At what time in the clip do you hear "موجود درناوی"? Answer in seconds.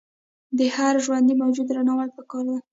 1.41-2.09